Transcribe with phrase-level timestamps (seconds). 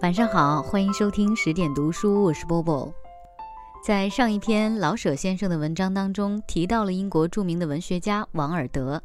[0.00, 2.92] 晚上好，欢迎收听十点读书，我是波波。
[3.82, 9.02] 在上一篇老舍先生的文章当中提到了英国著名的文学家王尔德，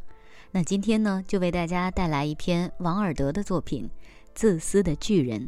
[0.51, 3.85] 那今天呢就为大家带来一篇王尔德的作品
[4.33, 5.39] 《自私的巨人》。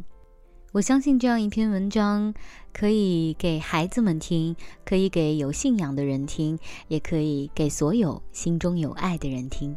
[0.72, 2.32] 我相信这样一篇文章
[2.72, 4.56] 可以给孩子们听，
[4.86, 9.76] 可以给有信仰的人听，也可以给所有心中有爱的人听。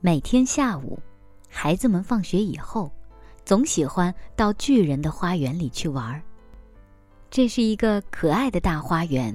[0.00, 1.00] 每天下午，
[1.48, 2.92] 孩子们放学以后。
[3.46, 6.20] 总喜欢到巨人的花园里去玩。
[7.30, 9.34] 这是一个可爱的大花园，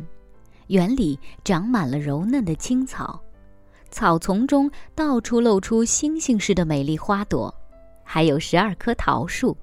[0.68, 3.18] 园里长满了柔嫩的青草，
[3.90, 7.54] 草丛中到处露出星星似的美丽花朵，
[8.04, 9.56] 还有十二棵桃树，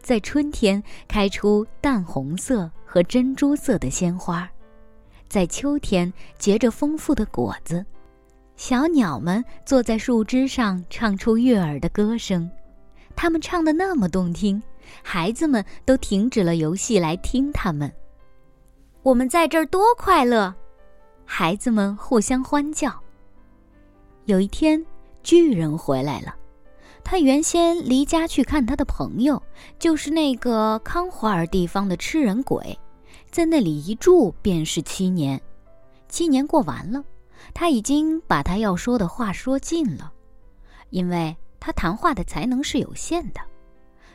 [0.00, 4.48] 在春天开出淡红色和珍珠色的鲜花，
[5.28, 7.84] 在秋天结着丰富的果子。
[8.54, 12.48] 小鸟们坐在树枝上，唱出悦耳的歌声。
[13.20, 14.62] 他们唱的那么动听，
[15.02, 17.92] 孩子们都停止了游戏来听他们。
[19.02, 20.54] 我们在这儿多快乐，
[21.24, 22.96] 孩子们互相欢叫。
[24.26, 24.86] 有一天，
[25.24, 26.32] 巨人回来了，
[27.02, 29.42] 他原先离家去看他的朋友，
[29.80, 32.78] 就是那个康华尔地方的吃人鬼，
[33.32, 35.40] 在那里一住便是七年。
[36.08, 37.02] 七年过完了，
[37.52, 40.12] 他已经把他要说的话说尽了，
[40.90, 41.36] 因为。
[41.60, 43.40] 他谈话的才能是有限的，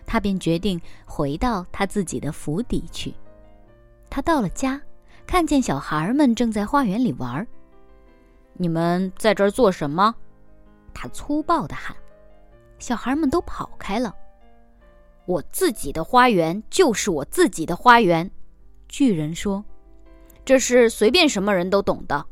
[0.06, 3.14] 他便决定回到他自己的府邸去。
[4.10, 4.82] 他到了家，
[5.26, 7.46] 看见小孩们正在花园里玩。
[8.54, 10.14] 你们在这儿做什么？
[10.94, 11.96] 他粗暴地喊。
[12.80, 14.14] 小孩们都跑开了。
[15.26, 18.30] 我自己的花园就是我自己的花园，
[18.88, 19.64] 巨人说
[20.44, 22.26] ：“这是随便什么人都懂的。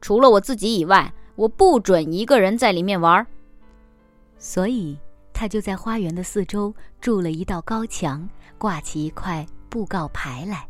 [0.00, 3.24] 除了我自己以外，我不准一个人在里面玩。”
[4.38, 4.98] 所以，
[5.32, 10.66] 他就在花园的四周筑了一道高墙，挂起一块布告牌来，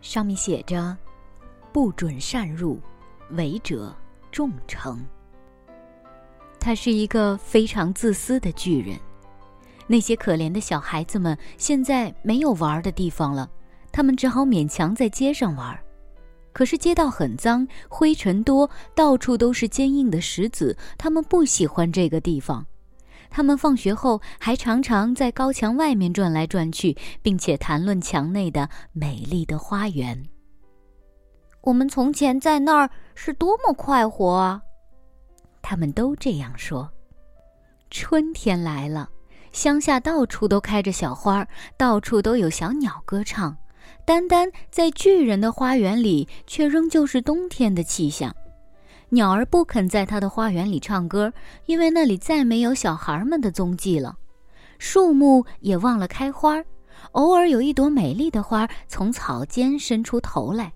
[0.00, 0.96] 上面写着
[1.72, 2.80] ：“不准擅入，
[3.30, 3.94] 违者
[4.30, 4.98] 重惩。”
[6.60, 8.98] 他是一个非常自私的巨人。
[9.88, 13.48] 那些可怜的小孩子们现在没有玩的地方了，
[13.92, 15.78] 他们只好勉强在街上玩。
[16.56, 20.74] 可是街道很脏，灰尘多，到处都是坚硬的石子。
[20.96, 22.64] 他们不喜欢这个地方。
[23.28, 30.26] 他们放学后还常常在高墙外面转来转去，并且谈论墙内的美丽的花园。
[31.60, 34.62] 我们从前在那儿是多么快活啊！
[35.60, 36.90] 他们都这样说。
[37.90, 39.10] 春天来了，
[39.52, 41.46] 乡下到处都开着小花，
[41.76, 43.54] 到处都有小鸟歌唱。
[44.04, 48.34] 单单在巨人的花园里，却仍旧是冬天的气象。
[49.10, 51.32] 鸟儿不肯在他的花园里唱歌，
[51.66, 54.16] 因为那里再没有小孩们的踪迹了。
[54.78, 56.62] 树木也忘了开花，
[57.12, 60.72] 偶尔有一朵美丽的花从草间伸出头来。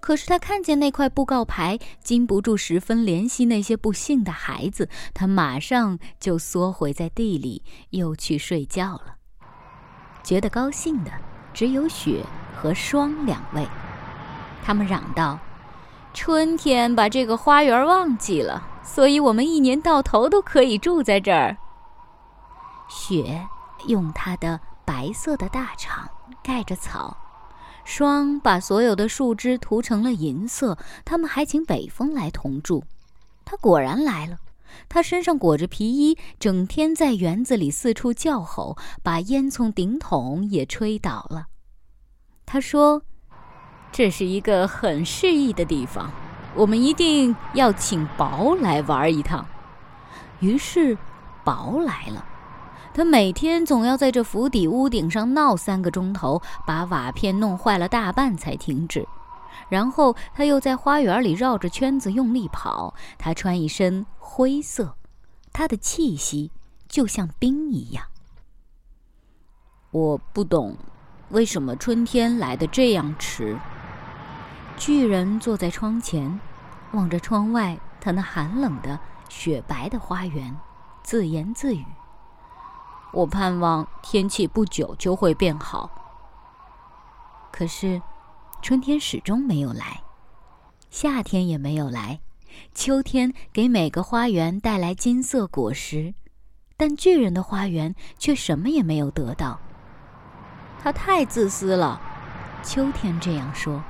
[0.00, 9.16] 可是他看见那块布告牌，禁不住十分怜惜那些不幸的孩子，他马上就缩回在地里，又去睡觉了。
[10.24, 11.10] 觉得高兴的
[11.52, 12.24] 只有雪。
[12.62, 13.66] 和霜两位，
[14.64, 15.36] 他们嚷道
[16.14, 21.56] ：“春天把这个花园忘记了，所以我们一年到头都可以住在这儿。”
[22.88, 23.44] 雪
[23.88, 26.06] 用它的白色的大氅
[26.40, 27.16] 盖着草，
[27.84, 30.78] 霜把所有的树枝涂成了银色。
[31.04, 32.84] 他们还请北风来同住，
[33.44, 34.36] 他果然来了。
[34.88, 41.48] 他身上裹着皮衣，整天在园子里四处叫吼，把烟囱顶筒也吹倒了。
[42.44, 43.02] 他说
[43.90, 46.10] ：“这是一个很适宜的地方，
[46.54, 49.46] 我们一定要请薄来玩一趟。”
[50.40, 50.98] 于是，
[51.44, 52.24] 薄来了。
[52.94, 59.06] 他每天总要在这府邸屋顶上闹三个钟头，把瓦片弄坏了大半才停止。
[59.68, 62.92] 然后他又在花园里绕着圈子用力跑。
[63.16, 64.94] 他穿一身灰色，
[65.52, 66.50] 他的气息
[66.86, 68.04] 就像冰一样。
[69.90, 70.76] 我不懂。
[71.32, 73.56] 为什么春天来的这样迟？
[74.76, 76.38] 巨人坐在窗前，
[76.92, 79.00] 望着窗外他那寒冷的
[79.30, 80.54] 雪白的花园，
[81.02, 81.82] 自言自语
[83.14, 85.90] ：“我盼望天气不久就会变好。”
[87.50, 88.02] 可是，
[88.60, 90.02] 春天始终没有来，
[90.90, 92.20] 夏天也没有来，
[92.74, 96.12] 秋天给每个花园带来金色果实，
[96.76, 99.58] 但巨人的花园却什么也没有得到。
[100.82, 102.00] 他太自私了，
[102.64, 103.82] 秋天这样说。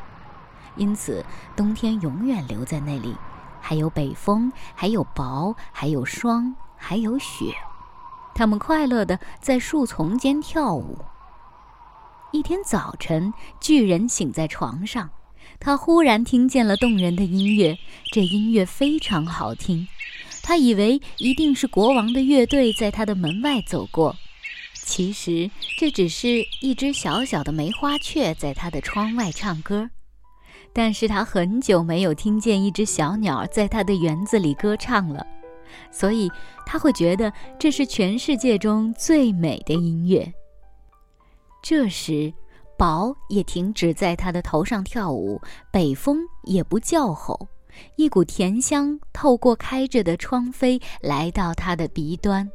[0.77, 1.25] 因此，
[1.57, 3.15] 冬天永远留在那里，
[3.61, 7.55] 还有北风，还有雹，还有霜，还有雪。
[8.35, 10.99] 他们快乐地在树丛间跳舞。
[12.31, 15.11] 一天早晨，巨人醒在床上，
[15.61, 17.79] 他忽然听见了动人的音乐，
[18.11, 19.87] 这音乐非常好听。
[20.43, 24.17] 他以为一定是国王的乐队在他的门外走过，
[24.85, 29.91] 其实这只是一只小小的梅花雀在他的窗外唱歌。
[30.75, 35.27] 但是他很久没有听见一只小鸟在他的园子里歌唱了，
[35.91, 36.31] 所以
[36.65, 40.33] 他会觉得这是全世界中最美的音乐。
[41.63, 42.33] 这时，
[42.79, 45.41] 宝也停止在他的头上跳舞，
[45.71, 47.49] 北风也不叫吼，
[47.97, 52.51] 一股甜香透过开着的窗扉来到他的鼻端。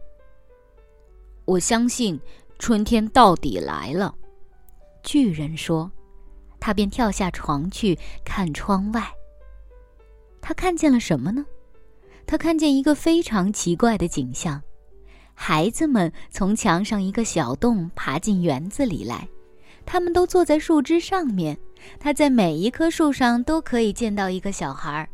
[1.48, 2.20] 我相信，
[2.60, 4.14] 春天到底来了，
[5.02, 5.90] 巨人说。
[6.60, 9.08] 他便跳下床去看窗外。
[10.42, 11.46] 他看见了什么呢？
[12.26, 14.62] 他看见一个非常奇怪的景象：
[15.34, 19.26] 孩子们从墙上一个小洞爬进园子里来，
[19.86, 21.58] 他们都坐在树枝上面。
[21.98, 25.08] 他在每一棵树上都可以见到一个小孩儿。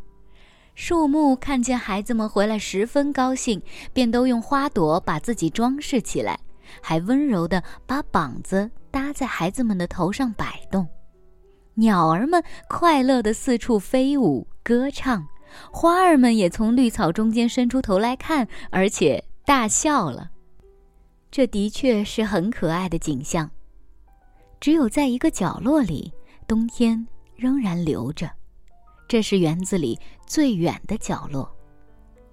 [0.76, 3.62] 树木看见孩子们回来，十分高兴，
[3.94, 6.40] 便都用花朵把自己装饰起来，
[6.82, 10.88] 还温柔地把膀子搭在孩子们的头上摆动。
[11.76, 15.26] 鸟儿们快乐地四处飞舞、歌唱，
[15.72, 20.30] 花儿们也从绿草中间伸出头来看，而且大笑了。
[21.30, 23.50] 这的确是很可爱的景象。
[24.60, 26.12] 只有在一个角落里，
[26.48, 28.30] 冬天仍然留着。
[29.08, 31.50] 这是园子里最远的角落，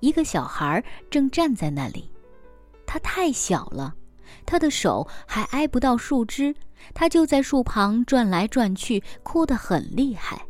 [0.00, 2.10] 一个小孩正站在那里。
[2.86, 3.94] 他太小了，
[4.46, 6.54] 他的手还挨不到树枝。
[6.94, 10.40] 他就在树旁转来转去，哭得很厉害。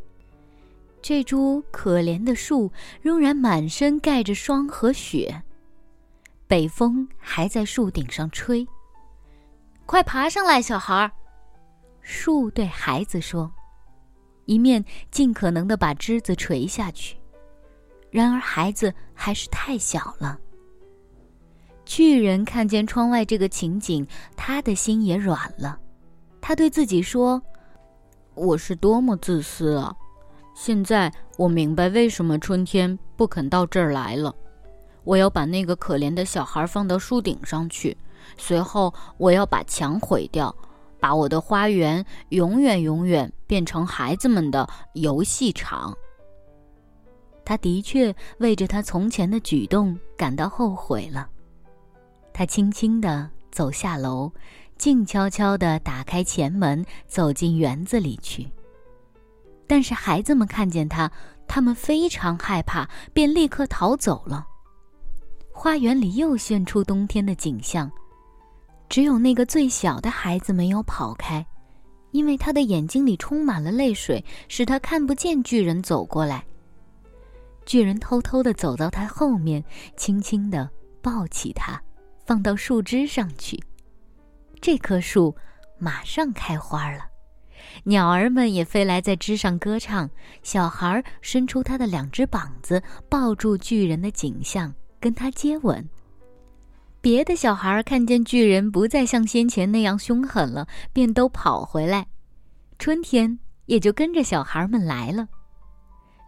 [1.01, 2.71] 这株可怜的树
[3.01, 5.43] 仍然满身盖着霜和雪，
[6.47, 8.65] 北风还在树顶上吹。
[9.85, 11.11] 快爬上来，小孩儿！
[11.99, 13.51] 树对孩子说，
[14.51, 17.15] 一面尽可能的把枝子垂下去。
[18.09, 20.37] 然而孩子还是太小了。
[21.85, 24.05] 巨人看见窗外这个情景，
[24.35, 25.79] 他的心也软了。
[26.41, 27.41] 他对自己说
[28.35, 29.95] ：“我是多么自私啊！
[30.53, 34.35] 现在我明白为什么春天不肯到这儿来了。
[35.05, 37.95] 我要把那个可怜的小孩放到树顶上去，
[38.37, 40.53] 随后我要把墙毁掉，
[41.01, 45.93] 把我的花园永远永远变成孩子们的游戏场。”
[47.43, 51.27] 他的确为着他从前的举动感到后悔了。
[52.31, 54.31] 他轻轻地走下楼。
[54.77, 58.51] 静悄悄地打开前门，走进园子里去。
[59.67, 61.11] 但是孩子们看见他，
[61.47, 64.47] 他们非常害怕，便立刻逃走了。
[65.51, 67.91] 花园里又现出冬天的景象，
[68.91, 71.45] 只有那个最小的孩子没有跑开，
[72.11, 76.43] 因为他的眼睛里充满了泪水，使他看不见巨人走过来。
[77.65, 79.63] 巨人偷偷地走到他后面，
[79.95, 80.69] 轻轻地
[81.01, 81.81] 抱起他，
[82.25, 83.57] 放到树枝上去。
[84.59, 85.33] 这棵树
[85.79, 87.05] 马上开花了，
[87.85, 90.09] 鸟儿们也飞来，在枝上歌唱。
[90.43, 95.87] 小孩伸出他的两只膀子，抱住巨人的景象，跟他接吻。
[97.01, 102.05] 别的小孩看见巨人不再像先前那样凶狠了，便都跑回来。
[102.77, 105.27] 春天也就跟着小孩们来了。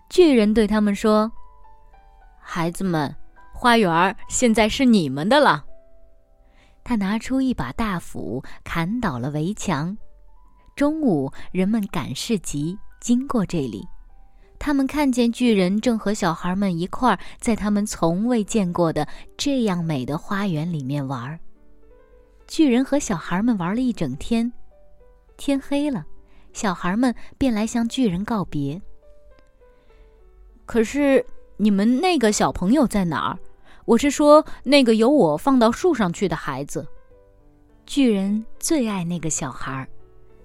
[0.10, 1.32] 巨人对他们说
[2.42, 3.16] ：“孩子们，
[3.54, 5.64] 花园现在是你们的了。”
[6.84, 9.96] 他拿出一把大斧，砍倒了围墙。
[10.76, 13.88] 中午，人们赶市集，经过这里，
[14.66, 19.06] 他们看见巨人正和小孩们一块儿在他们从未见过的
[19.36, 21.38] 这样美的花园里面玩。
[22.48, 24.50] 巨人和小孩们玩了一整天，
[25.36, 26.06] 天黑了，
[26.54, 28.82] 小孩们便来向巨人告别。
[30.66, 31.26] 可是，
[31.58, 33.40] 你们那个小朋友在哪儿？
[33.84, 36.88] 我是说，那个由我放到树上去的孩子，
[37.86, 39.86] 巨人最爱那个小孩，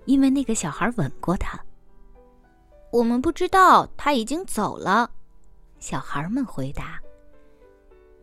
[0.07, 1.57] 因为那个小孩吻过他。
[2.90, 5.11] 我们不知道他已经走了，
[5.78, 6.99] 小孩们回答。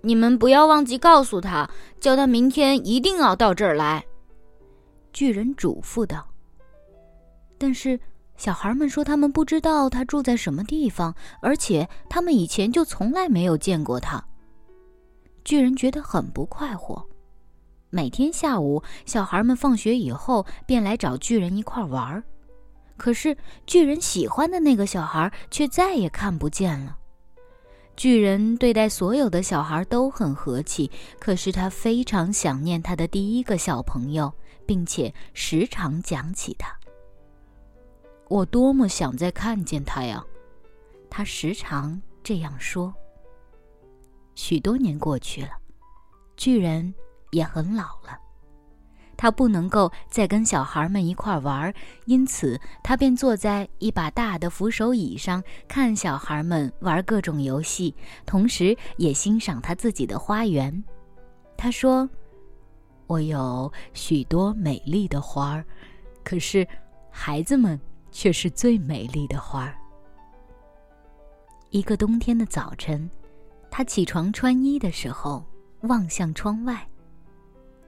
[0.01, 1.69] 你们不要忘记告诉他，
[1.99, 4.05] 叫他明天一定要到这儿来。
[5.13, 6.27] 巨人嘱咐道。
[7.57, 7.99] 但是
[8.37, 14.23] 小孩们说，他们不知道他住在什么地方，而且他们以前就从来没有见过他。
[15.43, 17.03] 巨人觉得很不快活，
[17.89, 22.23] 每天下午，小孩们放学以后便来找巨人一块玩儿，
[22.97, 23.35] 可是
[23.65, 26.97] 巨人喜欢的那个小孩却再也看不见了。
[27.95, 34.33] 巨人对待所有的小孩都很和气，可是他非常想念他的第一个小朋友，
[34.65, 36.77] 并且时常讲起他。
[38.27, 40.25] 我多么想再看见他呀！
[41.09, 42.93] 他时常这样说。
[44.33, 45.51] 许多年过去了，
[46.35, 46.93] 巨人
[47.31, 48.19] 也很老了。
[49.25, 51.73] 他不能够再跟小孩们一块玩，
[52.05, 57.95] 因此他便坐在一把大的扶手椅上，看小孩们玩各种游戏，
[58.27, 60.83] 同时也欣赏他自己的花园。
[61.57, 62.07] 他说
[63.09, 65.65] ：“我有许多美丽的花儿，
[66.23, 66.67] 可是
[67.09, 69.75] 孩子们却是最美丽的花儿。”
[71.73, 73.09] 一个冬天的早晨，
[73.71, 75.43] 他起床穿衣的时候，
[75.81, 76.87] 望向窗外。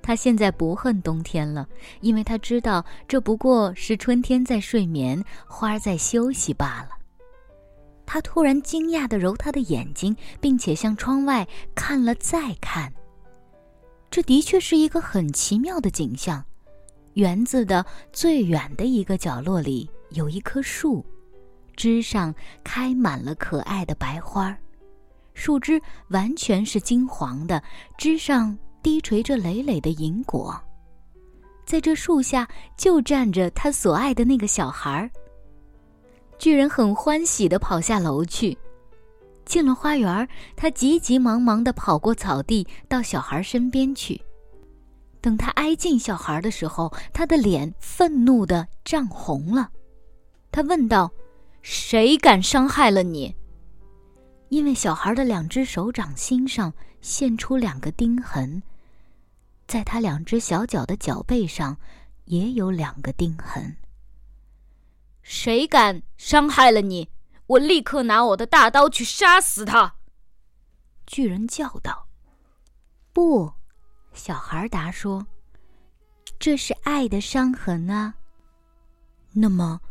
[0.08, 1.68] 他现在不恨冬天了，
[2.00, 6.92] 因为他知道这不过是春天在睡眠，花儿在休息罢了。
[8.06, 11.46] 他突然惊讶地揉他的眼睛，并且向窗外
[11.76, 12.90] 看了再看。
[14.10, 16.42] 这的确是一个很奇妙的景象。
[17.16, 21.06] 园子的最远的一个角落里有一棵树，
[21.76, 22.34] 枝上
[22.64, 24.58] 开满了可爱的白花儿，
[25.34, 27.62] 树枝完全是金黄的，
[27.98, 28.58] 枝上。
[28.88, 30.58] 低垂着累累的银果，
[31.66, 35.12] 在这树下就站着他所爱的那个小孩儿。
[36.40, 38.58] 巨人很欢喜地跑下楼去，
[39.44, 40.26] 进了花园，
[40.56, 44.22] 他急急忙忙地跑过草地，到小孩身边去。
[45.20, 49.70] 等他挨近小孩的时候，他的脸愤怒地涨红了。
[50.50, 51.12] 他问道
[51.62, 53.36] ：“谁敢伤害了你？”
[54.48, 58.64] 因为小孩的两只手掌心上现出两个钉痕。
[59.68, 61.78] 在他两只小脚的脚背上，
[62.26, 63.76] 也有两个钉痕。
[65.22, 67.10] 谁敢伤害了你，
[67.48, 69.96] 我立刻拿我的大刀去杀死他！
[71.06, 72.08] 巨人叫道。
[73.12, 73.52] 不，
[74.14, 75.28] 小孩答说
[76.40, 78.14] ：“这是爱的伤痕啊。”
[79.34, 79.82] 那么，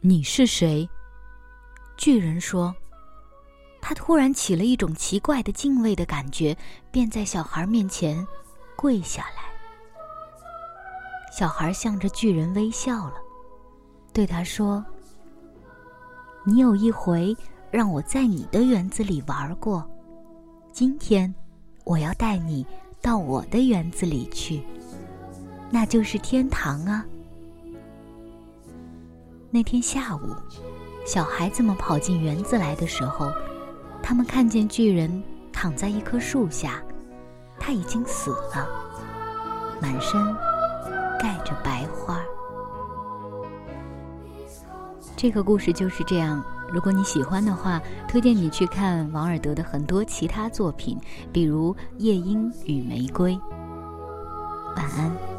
[0.00, 0.88] 你是谁？
[1.96, 2.74] 巨人说。
[3.80, 6.56] 他突然起了一种奇怪的敬畏的感觉，
[6.90, 8.26] 便在小孩面前。
[8.76, 9.42] 跪下来，
[11.32, 13.14] 小孩向着巨人微笑了，
[14.12, 14.84] 对他说
[16.44, 17.34] ：“你有一回
[17.70, 19.88] 让我在你的园子里玩过，
[20.72, 21.34] 今天
[21.84, 22.66] 我要带你
[23.00, 24.62] 到我的园子里去，
[25.70, 27.04] 那就是天堂啊。”
[29.50, 30.36] 那天下午，
[31.06, 33.32] 小孩子们跑进园子来的时候，
[34.02, 36.82] 他们看见巨人躺在一棵树下。
[37.66, 38.68] 他已经死了，
[39.82, 40.24] 满身
[41.18, 42.20] 盖着白花。
[45.16, 46.40] 这个故事就是这样。
[46.72, 50.96] 如果你喜欢的话，推荐你去看王尔德的很多其他作品，
[51.32, 53.34] 比如《夜莺与玫瑰》。
[54.76, 55.35] 晚安。